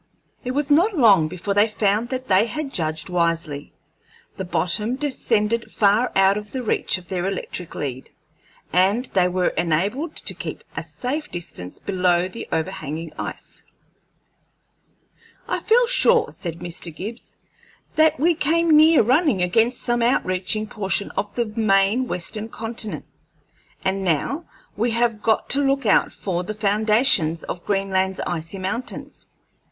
It 0.43 0.53
was 0.55 0.71
not 0.71 0.97
long 0.97 1.27
before 1.27 1.53
they 1.53 1.67
found 1.67 2.09
that 2.09 2.27
they 2.27 2.47
had 2.47 2.73
judged 2.73 3.07
wisely; 3.07 3.71
the 4.35 4.43
bottom 4.43 4.95
descended 4.95 5.71
far 5.71 6.11
out 6.15 6.37
of 6.37 6.53
the 6.53 6.63
reach 6.63 6.97
of 6.97 7.07
their 7.07 7.27
electric 7.27 7.75
lead, 7.75 8.09
and 8.73 9.05
they 9.13 9.27
were 9.27 9.49
enabled 9.49 10.15
to 10.15 10.33
keep 10.33 10.63
a 10.75 10.81
safe 10.81 11.29
distance 11.29 11.77
below 11.77 12.27
the 12.27 12.47
overhanging 12.51 13.13
ice. 13.19 13.61
"I 15.47 15.59
feel 15.59 15.85
sure," 15.85 16.31
said 16.31 16.61
Mr. 16.61 16.91
Gibbs, 16.95 17.37
"that 17.95 18.19
we 18.19 18.33
came 18.33 18.75
near 18.75 19.03
running 19.03 19.43
against 19.43 19.83
some 19.83 20.01
outreaching 20.01 20.65
portion 20.65 21.11
of 21.11 21.35
the 21.35 21.45
main 21.45 22.07
Western 22.07 22.49
Continent, 22.49 23.05
and 23.85 24.03
now 24.03 24.45
we 24.75 24.89
have 24.97 25.21
got 25.21 25.47
to 25.51 25.59
look 25.61 25.85
out 25.85 26.11
for 26.11 26.43
the 26.43 26.55
foundations 26.55 27.43
of 27.43 27.63
Greenland's 27.63 28.19
icy 28.21 28.57
mountains." 28.57 29.27